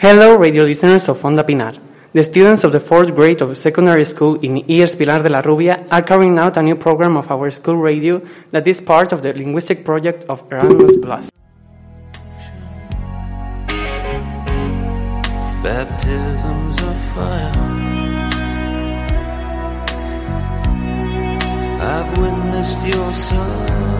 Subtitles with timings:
[0.00, 1.74] Hello, radio listeners of Onda Pinar.
[2.14, 5.86] The students of the fourth grade of secondary school in IES Pinar de la Rubia
[5.90, 9.34] are carrying out a new program of our school radio that is part of the
[9.34, 11.28] linguistic project of Erasmus Plus.
[15.62, 17.52] baptisms of fire.
[21.92, 23.99] I've witnessed your suffering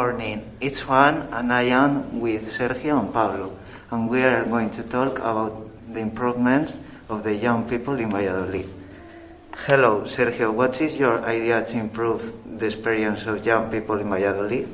[0.00, 0.40] morning.
[0.62, 3.52] It's Juan and I am with Sergio and Pablo
[3.90, 5.52] and we are going to talk about
[5.92, 6.74] the improvements
[7.10, 8.66] of the young people in Valladolid.
[9.66, 10.54] Hello, Sergio.
[10.54, 14.66] What is your idea to improve the experience of young people in Valladolid?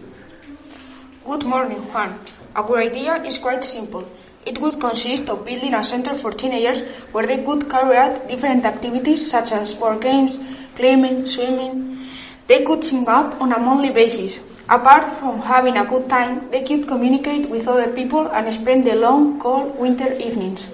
[1.24, 2.20] Good morning, Juan.
[2.54, 4.06] Our idea is quite simple.
[4.46, 8.64] It would consist of building a center for teenagers where they could carry out different
[8.64, 10.38] activities such as board games,
[10.76, 12.06] climbing, swimming.
[12.46, 14.38] They could team up on a monthly basis.
[14.68, 18.96] Apart from having a good time, they could communicate with other people and spend the
[18.96, 20.68] long, cold winter evenings.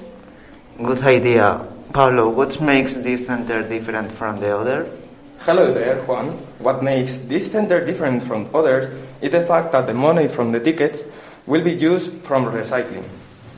[0.78, 1.60] Good idea.
[1.92, 4.88] Pablo, what makes this center different from the other?
[5.40, 6.28] Hello there, Juan.
[6.58, 8.88] What makes this center different from others
[9.20, 11.04] is the fact that the money from the tickets
[11.44, 13.04] will be used from recycling.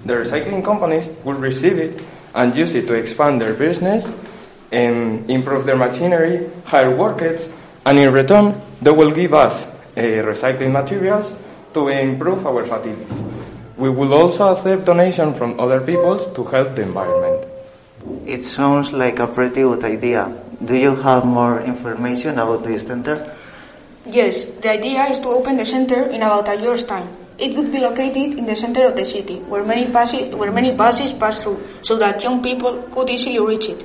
[0.04, 2.02] The recycling companies will receive it
[2.34, 4.10] and use it to expand their business
[4.72, 7.48] and improve their machinery, hire workers,
[7.86, 9.64] and in return, they will give us
[9.96, 11.34] uh, recycling materials
[11.72, 13.10] to improve our facilities.
[13.76, 17.48] We will also accept donations from other people to help the environment.
[18.26, 20.30] It sounds like a pretty good idea.
[20.64, 23.34] Do you have more information about this center?
[24.06, 27.08] Yes, the idea is to open the center in about a year's time.
[27.38, 30.72] It would be located in the center of the city, where many, passi- where many
[30.72, 33.84] buses pass through, so that young people could easily reach it.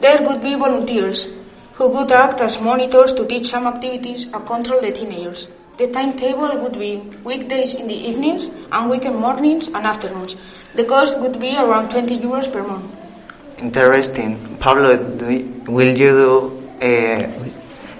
[0.00, 1.28] There would be volunteers
[1.74, 5.48] who would act as monitors to teach some activities and control the teenagers.
[5.76, 10.36] The timetable would be weekdays in the evenings and weekend mornings and afternoons.
[10.76, 12.86] The cost would be around 20 euros per month.
[13.58, 14.38] Interesting.
[14.58, 15.26] Pablo, do
[15.66, 16.30] will you do
[16.80, 17.26] uh,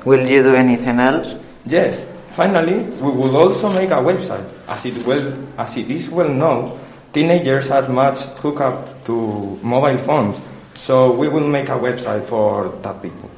[0.05, 1.35] will you do anything else?
[1.67, 4.47] Yes, finally, we will also make a website.
[4.69, 6.79] As it, well, as it is well known,
[7.13, 10.41] teenagers are much hooked up to mobile phones,
[10.75, 13.31] so we will make a website for that people.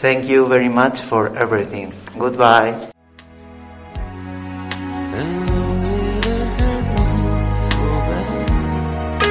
[0.00, 1.92] Thank you very much for everything.
[2.16, 2.72] Goodbye.
[5.12, 6.24] And though it
[6.56, 7.36] hurt me
[7.68, 9.28] so bad,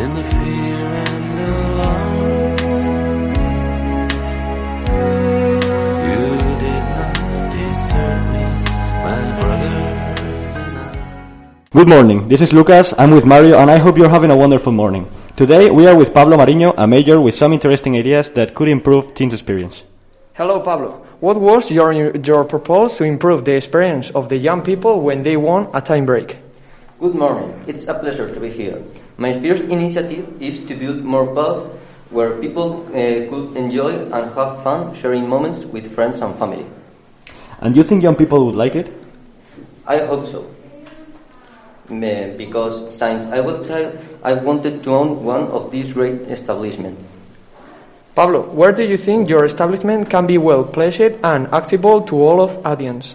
[0.00, 2.56] in the fear and alarm,
[6.08, 6.24] you
[6.64, 7.20] did not
[7.52, 8.48] desert me,
[9.04, 10.96] my brothers and I.
[11.68, 14.72] Good morning, this is Lucas, I'm with Mario, and I hope you're having a wonderful
[14.72, 15.04] morning.
[15.40, 19.14] Today we are with Pablo Mariño, a major with some interesting ideas that could improve
[19.14, 19.84] teens' experience.
[20.34, 21.00] Hello, Pablo.
[21.20, 25.38] What was your, your proposal to improve the experience of the young people when they
[25.38, 26.36] want a time break?
[27.00, 27.58] Good morning.
[27.66, 28.84] It's a pleasure to be here.
[29.16, 31.64] My first initiative is to build more pubs
[32.10, 36.66] where people uh, could enjoy and have fun sharing moments with friends and family.
[37.62, 38.92] And do you think young people would like it?
[39.86, 40.44] I hope so.
[41.90, 47.02] Because since I was a child, I wanted to own one of these great establishments.
[48.14, 52.40] Pablo, where do you think your establishment can be well placed and accessible to all
[52.40, 53.14] of audience?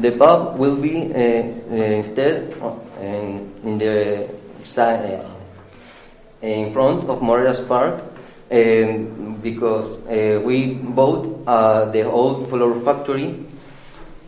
[0.00, 4.28] The pub will be uh, uh, instead uh, in, the
[4.62, 8.02] side, uh, in front of Moreras Park
[8.50, 13.44] um, because uh, we bought uh, the old flour factory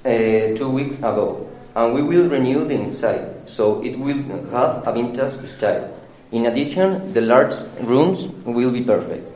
[0.05, 1.49] uh, two weeks ago.
[1.75, 5.91] And we will renew the inside, so it will have a vintage style.
[6.31, 9.31] In addition, the large rooms will be perfect.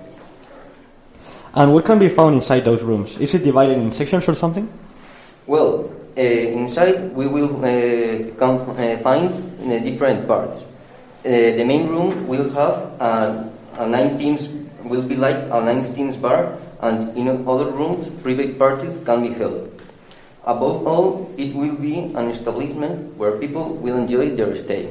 [1.55, 3.19] And what can be found inside those rooms?
[3.19, 4.69] Is it divided in sections or something?
[5.47, 9.31] Well, uh, inside we will uh, come, uh, find
[9.63, 10.65] uh, different parts.
[11.25, 16.57] Uh, the main room will have a, a 19th, will be like a 19th bar,
[16.81, 19.78] and in other rooms, private parties can be held.
[20.49, 24.89] Above all, it will be an establishment where people will enjoy their stay.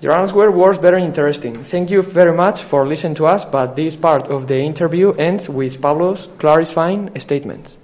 [0.00, 1.64] Your answer was very interesting.
[1.64, 5.48] Thank you very much for listening to us, but this part of the interview ends
[5.48, 7.76] with Pablo's clarifying statements.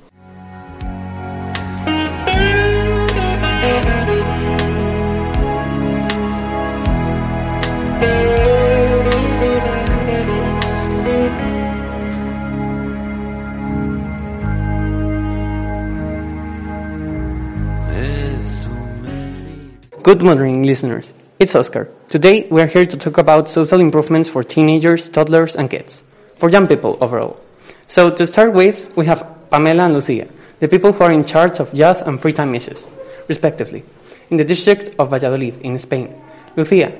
[20.04, 21.14] Good morning, listeners.
[21.38, 21.88] It's Oscar.
[22.10, 26.04] Today, we are here to talk about social improvements for teenagers, toddlers, and kids,
[26.36, 27.40] for young people overall.
[27.88, 30.28] So, to start with, we have Pamela and Lucia,
[30.60, 32.86] the people who are in charge of youth and free time issues,
[33.28, 33.82] respectively,
[34.28, 36.14] in the district of Valladolid, in Spain.
[36.54, 36.92] Lucia,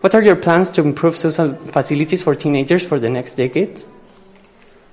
[0.00, 3.82] what are your plans to improve social facilities for teenagers for the next decade?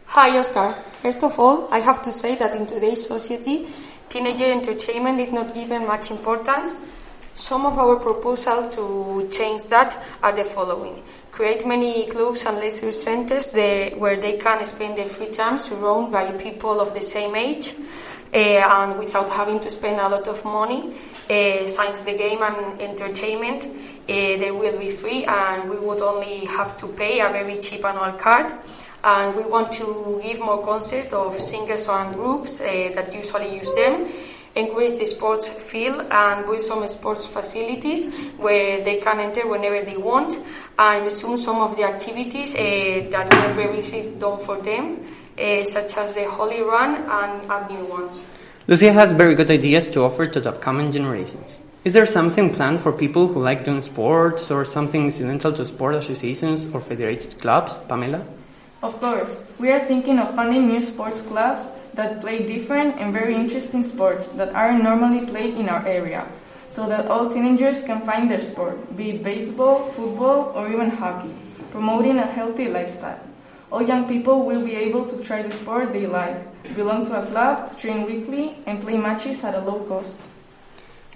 [0.08, 0.74] Hi, Oscar.
[0.94, 3.68] First of all, I have to say that in today's society,
[4.10, 6.76] teenager entertainment is not given much importance.
[7.34, 11.02] Some of our proposals to change that are the following.
[11.32, 16.32] Create many clubs and leisure centers where they can spend their free time surrounded by
[16.32, 17.74] people of the same age
[18.34, 20.94] uh, and without having to spend a lot of money.
[21.30, 26.46] Uh, since the game and entertainment, uh, they will be free and we would only
[26.46, 28.52] have to pay a very cheap annual card
[29.04, 33.74] and we want to give more concerts of singers and groups uh, that usually use
[33.76, 34.08] them
[34.56, 39.98] encourage the sports field and build some sports facilities where they can enter whenever they
[39.98, 40.40] want
[40.78, 42.60] and resume some of the activities uh,
[43.10, 45.06] that were previously done for them
[45.40, 48.28] uh, such as the Holi Run and add new ones
[48.68, 51.58] Lucia has very good ideas to offer to the upcoming generations.
[51.84, 55.96] Is there something planned for people who like doing sports or something incidental to sport
[55.96, 58.24] associations or federated clubs, Pamela?
[58.84, 63.36] Of course, we are thinking of funding new sports clubs that play different and very
[63.36, 66.28] interesting sports that aren't normally played in our area,
[66.70, 71.34] so that all teenagers can find their sport, be it baseball, football, or even hockey,
[71.72, 73.20] promoting a healthy lifestyle.
[73.72, 76.44] All young people will be able to try the sport they like,
[76.76, 80.20] belong to a club, train weekly, and play matches at a low cost.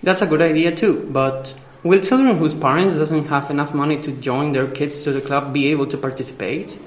[0.03, 4.11] That's a good idea too, but will children whose parents doesn't have enough money to
[4.11, 6.77] join their kids to the club be able to participate?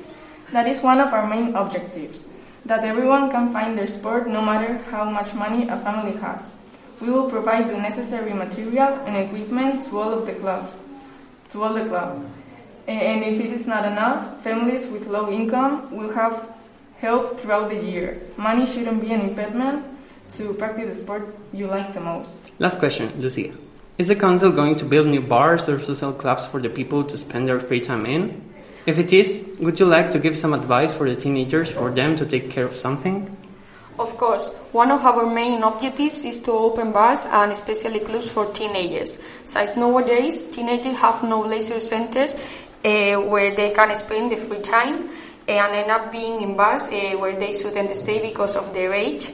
[0.52, 2.24] That is one of our main objectives,
[2.66, 6.52] that everyone can find their sport no matter how much money a family has.
[7.00, 10.76] We will provide the necessary material and equipment to all of the clubs,
[11.50, 12.28] to all the club.
[12.86, 16.48] And if it is not enough, families with low income will have
[16.96, 18.20] help throughout the year.
[18.36, 19.84] Money shouldn't be an impediment
[20.30, 22.40] to practice the sport you like the most.
[22.58, 23.52] Last question, Lucia.
[23.98, 27.18] Is the council going to build new bars or social clubs for the people to
[27.18, 28.42] spend their free time in?
[28.86, 32.16] If it is, would you like to give some advice for the teenagers for them
[32.16, 33.36] to take care of something?
[33.98, 38.46] Of course, one of our main objectives is to open bars and especially clubs for
[38.46, 39.18] teenagers.
[39.44, 42.36] Since nowadays, teenagers have no leisure centers
[42.84, 45.08] uh, where they can spend the free time
[45.48, 49.32] and end up being in bars uh, where they shouldn't stay because of their age.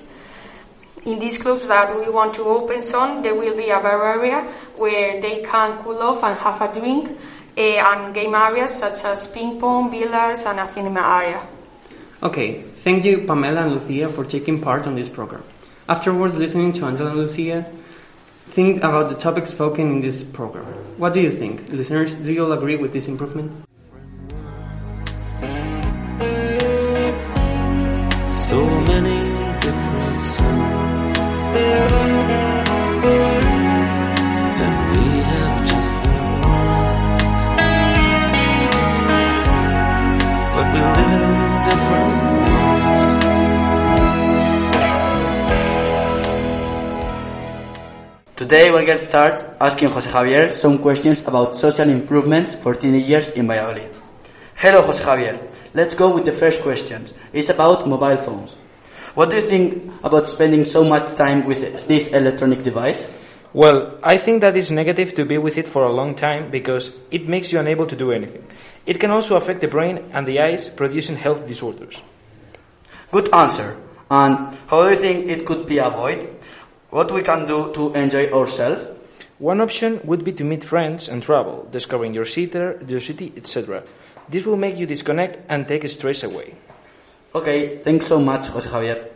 [1.04, 4.40] In these clubs that we want to open soon, there will be a bar area
[4.76, 7.18] where they can cool off and have a drink,
[7.56, 11.40] Eh, and game areas such as ping pong, billiards, and a cinema area.
[12.20, 15.44] Okay, thank you, Pamela and Lucia, for taking part on this program.
[15.88, 17.66] Afterwards, listening to Angela and Lucia,
[18.50, 20.64] think about the topics spoken in this program.
[20.98, 21.68] What do you think?
[21.68, 23.62] Listeners, do you all agree with these improvements?
[48.44, 53.30] Today we're going to start asking Jose Javier some questions about social improvements for teenagers
[53.30, 53.90] in Valladolid.
[54.56, 55.40] Hello Jose Javier,
[55.72, 57.06] let's go with the first question.
[57.32, 58.52] It's about mobile phones.
[59.14, 63.10] What do you think about spending so much time with this electronic device?
[63.54, 66.90] Well, I think that it's negative to be with it for a long time because
[67.10, 68.44] it makes you unable to do anything.
[68.84, 71.98] It can also affect the brain and the eyes, producing health disorders.
[73.10, 73.80] Good answer.
[74.10, 76.43] And how do you think it could be avoided?
[76.90, 78.86] What we can do to enjoy ourselves?
[79.38, 83.82] One option would be to meet friends and travel, discovering your city, your city, etc.
[84.28, 86.54] This will make you disconnect and take stress away.
[87.34, 89.13] Okay, thanks so much, José Javier.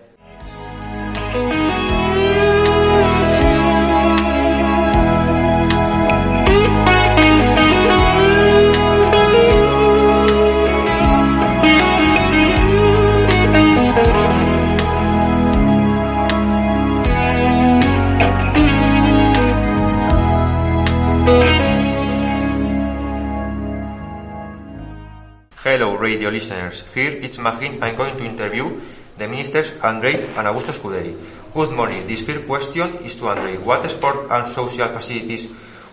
[25.68, 26.80] Hello, radio listeners.
[26.94, 27.82] Here it's Magin.
[27.82, 28.80] I'm going to interview
[29.18, 31.12] the ministers Andrei and Augusto Scuderi.
[31.52, 32.06] Good morning.
[32.06, 33.58] This first question is to Andrei.
[33.58, 35.44] What sport and social facilities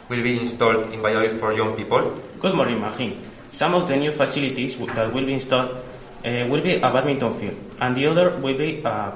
[0.08, 2.16] will be installed in Valladolid for young people?
[2.40, 3.20] Good morning, Magin.
[3.52, 5.76] Some of the new facilities that will be installed
[6.24, 9.12] uh, will be a badminton field, and the other will be a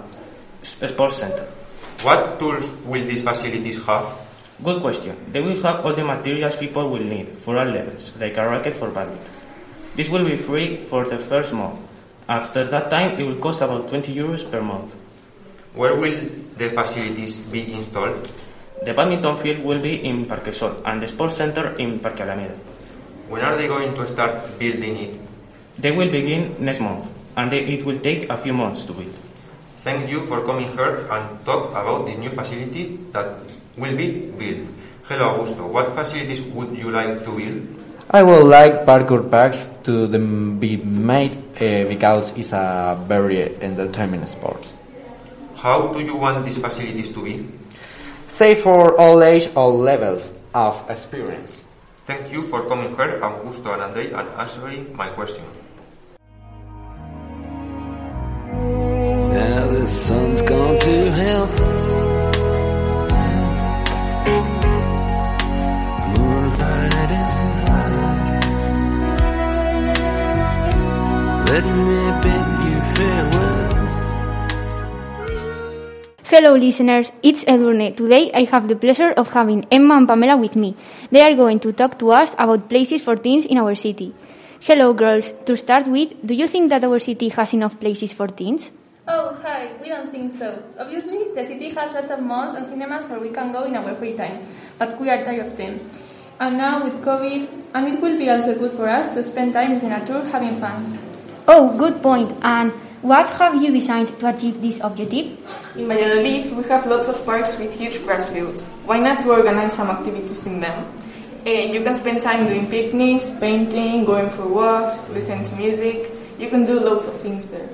[0.64, 1.48] sports center.
[2.04, 4.29] What tools will these facilities have?
[4.62, 5.16] Good question.
[5.32, 8.75] They will have all the materials people will need for all levels, like a racket
[8.75, 9.32] for badminton.
[9.96, 11.80] This will be free for the first month.
[12.28, 14.94] After that time, it will cost about 20 euros per month.
[15.74, 18.30] Where will the facilities be installed?
[18.84, 22.56] The badminton field will be in Parquesol and the sports center in Parque Alameda.
[23.30, 25.20] When are they going to start building it?
[25.78, 29.18] They will begin next month, and they, it will take a few months to build.
[29.88, 33.39] Thank you for coming here and talk about this new facility that
[33.80, 34.70] will be built.
[35.08, 35.66] Hello, Augusto.
[35.68, 37.80] What facilities would you like to build?
[38.12, 44.26] I would like parkour parks to the, be made uh, because it's a very entertaining
[44.26, 44.66] sport.
[45.56, 47.48] How do you want these facilities to be?
[48.28, 51.62] Safe for all age, all levels of experience.
[52.06, 55.44] Thank you for coming here, Augusto and Andrei, and answering my question.
[59.30, 61.69] Now the sun's gone to hell.
[76.24, 77.12] Hello, listeners.
[77.22, 77.98] It's Edurne.
[77.98, 80.78] Today I have the pleasure of having Emma and Pamela with me.
[81.12, 84.16] They are going to talk to us about places for teens in our city.
[84.62, 85.34] Hello, girls.
[85.48, 88.72] To start with, do you think that our city has enough places for teens?
[89.06, 89.72] Oh, hi.
[89.82, 90.63] We don't think so.
[90.80, 93.94] Obviously, the city has lots of malls and cinemas where we can go in our
[93.96, 94.48] free time,
[94.78, 95.82] but we are tired of them.
[96.39, 99.74] And now with COVID, and it will be also good for us to spend time
[99.74, 101.09] in the nature having fun.
[101.51, 102.29] Oh, good point.
[102.44, 105.34] And what have you designed to achieve this objective?
[105.75, 108.68] In Valladolid, we have lots of parks with huge grass fields.
[108.86, 110.86] Why not to organize some activities in them?
[111.48, 116.13] Eh, you can spend time doing picnics, painting, going for walks, listening to music.
[116.38, 117.68] You can do lots of things there.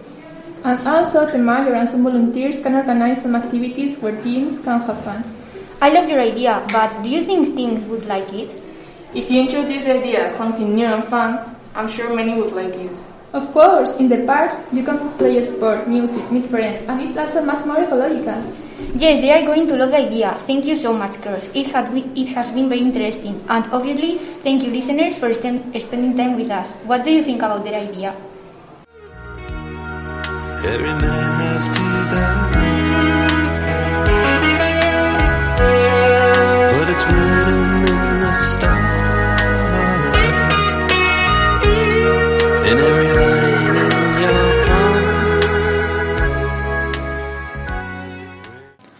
[0.63, 5.03] And also, the mayor and some volunteers can organize some activities where teens can have
[5.03, 5.19] fun.
[5.81, 8.55] I love your idea, but do you think teens would like it?
[9.13, 12.73] If you introduce the idea as something new and fun, I'm sure many would like
[12.75, 12.91] it.
[13.35, 17.17] Of course, in the park, you can play a sport, music, meet friends, and it's
[17.17, 18.39] also much more ecological.
[18.95, 20.37] Yes, they are going to love the idea.
[20.47, 21.43] Thank you so much, girls.
[21.53, 23.43] It, had been, it has been very interesting.
[23.49, 26.71] And obviously, thank you, listeners, for sten- spending time with us.
[26.85, 28.15] What do you think about their idea?
[30.63, 31.84] Every man has to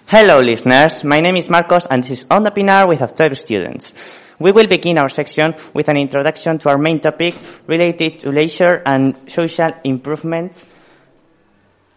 [0.08, 1.04] Hello, listeners.
[1.04, 3.92] My name is Marcos, and this is Onda Pinar with Octave students.
[4.38, 7.34] We will begin our section with an introduction to our main topic
[7.66, 10.64] related to leisure and social improvements,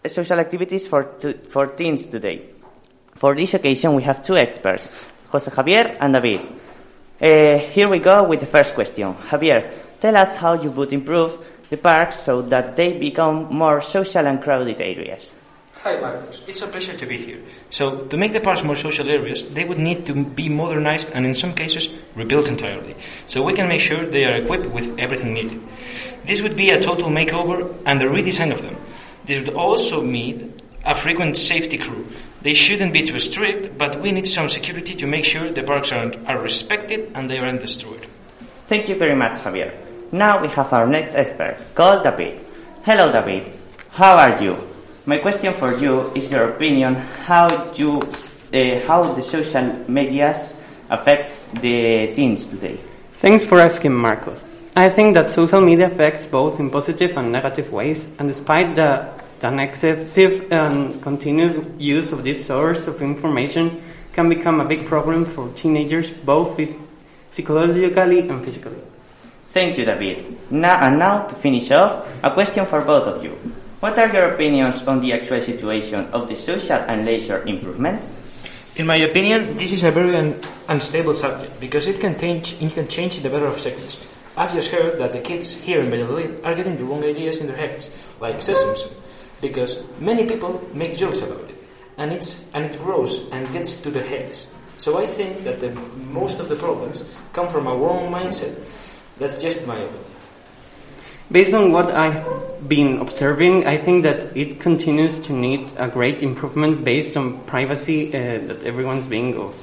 [0.02, 1.18] uh, social activities for,
[1.50, 2.48] for teens today.
[3.16, 4.88] For this occasion, we have two experts,
[5.28, 6.40] Jose Javier and David.
[7.20, 9.12] Uh, here we go with the first question.
[9.12, 14.26] Javier, tell us how you would improve the parks so that they become more social
[14.26, 15.30] and crowded areas.
[15.88, 16.42] Hi, Marcos.
[16.46, 17.40] It's a pleasure to be here.
[17.70, 21.24] So, to make the parks more social areas, they would need to be modernized and,
[21.24, 22.94] in some cases, rebuilt entirely,
[23.26, 25.58] so we can make sure they are equipped with everything needed.
[26.26, 28.76] This would be a total makeover and a redesign of them.
[29.24, 30.52] This would also mean
[30.84, 32.06] a frequent safety crew.
[32.42, 35.90] They shouldn't be too strict, but we need some security to make sure the parks
[35.90, 38.04] are, are respected and they aren't destroyed.
[38.66, 39.72] Thank you very much, Javier.
[40.12, 42.44] Now we have our next expert, called David.
[42.84, 43.50] Hello, David.
[43.88, 44.67] How are you?
[45.08, 47.96] My question for you is your opinion how you
[48.52, 50.52] uh, how the social medias
[50.90, 52.78] affects the teens today.
[53.16, 54.44] Thanks for asking, Marcos.
[54.76, 59.08] I think that social media affects both in positive and negative ways, and despite the,
[59.40, 63.80] the excessive and continuous use of this source of information,
[64.12, 66.60] can become a big problem for teenagers, both
[67.32, 68.82] psychologically and physically.
[69.56, 70.36] Thank you, David.
[70.50, 73.38] Now, and now, to finish off, a question for both of you.
[73.80, 78.18] What are your opinions on the actual situation of the social and leisure improvements?
[78.74, 80.34] In my opinion, this is a very un-
[80.66, 83.96] unstable subject because it can change, it can change in the matter of seconds.
[84.36, 87.46] I've just heard that the kids here in Valladolid are getting the wrong ideas in
[87.46, 88.74] their heads, like sesame
[89.40, 91.54] because many people make jokes about it,
[91.98, 94.48] and it's and it grows and gets to their heads.
[94.78, 95.70] So I think that the,
[96.10, 98.58] most of the problems come from a wrong mindset.
[99.18, 100.17] That's just my opinion.
[101.30, 106.22] Based on what I've been observing, I think that it continues to need a great
[106.22, 109.54] improvement based on privacy uh, that everyone's being of.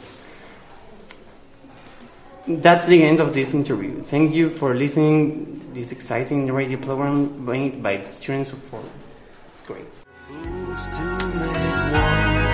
[2.47, 4.03] That's the end of this interview.
[4.03, 8.85] Thank you for listening to this exciting radio program made by the students of Ford.
[9.55, 9.85] It's great.
[10.27, 11.03] Fools to
[11.33, 11.49] make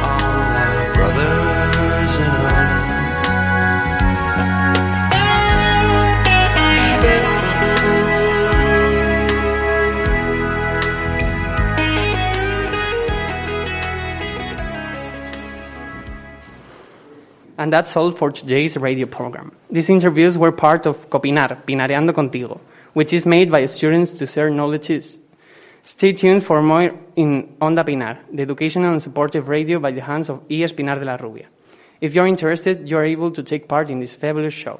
[0.01, 2.80] our brothers in arms.
[17.61, 19.51] And that's all for today's radio program.
[19.69, 22.59] These interviews were part of Copinar, Pinareando Contigo,
[22.93, 25.19] which is made by students to share knowledges.
[25.83, 30.27] Stay tuned for more in Onda Pinar, the educational and supportive radio by the hands
[30.31, 30.63] of E.
[30.63, 31.45] Espinar de la Rubia.
[32.01, 34.79] If you're interested, you are able to take part in this fabulous show.